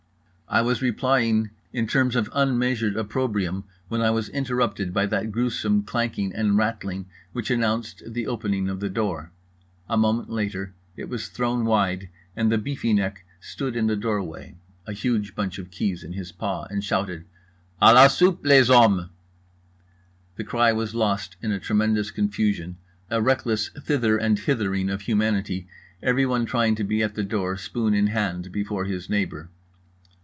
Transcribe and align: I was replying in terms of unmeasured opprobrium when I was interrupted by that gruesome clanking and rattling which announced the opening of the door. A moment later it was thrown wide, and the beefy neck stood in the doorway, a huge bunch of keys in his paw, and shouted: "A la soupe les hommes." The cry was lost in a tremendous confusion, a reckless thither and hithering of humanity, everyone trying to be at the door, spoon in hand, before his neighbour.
I 0.53 0.59
was 0.59 0.81
replying 0.81 1.51
in 1.71 1.87
terms 1.87 2.13
of 2.13 2.29
unmeasured 2.33 2.97
opprobrium 2.97 3.63
when 3.87 4.01
I 4.01 4.09
was 4.09 4.27
interrupted 4.27 4.93
by 4.93 5.05
that 5.05 5.31
gruesome 5.31 5.83
clanking 5.83 6.33
and 6.33 6.57
rattling 6.57 7.05
which 7.31 7.49
announced 7.49 8.03
the 8.05 8.27
opening 8.27 8.67
of 8.67 8.81
the 8.81 8.89
door. 8.89 9.31
A 9.87 9.95
moment 9.95 10.29
later 10.29 10.73
it 10.97 11.07
was 11.07 11.29
thrown 11.29 11.63
wide, 11.63 12.09
and 12.35 12.51
the 12.51 12.57
beefy 12.57 12.91
neck 12.91 13.23
stood 13.39 13.77
in 13.77 13.87
the 13.87 13.95
doorway, 13.95 14.57
a 14.85 14.91
huge 14.91 15.35
bunch 15.35 15.57
of 15.57 15.71
keys 15.71 16.03
in 16.03 16.11
his 16.11 16.33
paw, 16.33 16.65
and 16.69 16.83
shouted: 16.83 17.23
"A 17.81 17.93
la 17.93 18.09
soupe 18.09 18.45
les 18.45 18.67
hommes." 18.67 19.07
The 20.35 20.43
cry 20.43 20.73
was 20.73 20.93
lost 20.93 21.37
in 21.41 21.53
a 21.53 21.61
tremendous 21.61 22.11
confusion, 22.11 22.75
a 23.09 23.21
reckless 23.21 23.69
thither 23.69 24.17
and 24.17 24.37
hithering 24.37 24.89
of 24.89 25.03
humanity, 25.03 25.69
everyone 26.03 26.45
trying 26.45 26.75
to 26.75 26.83
be 26.83 27.01
at 27.01 27.15
the 27.15 27.23
door, 27.23 27.55
spoon 27.55 27.93
in 27.93 28.07
hand, 28.07 28.51
before 28.51 28.83
his 28.83 29.09
neighbour. 29.09 29.47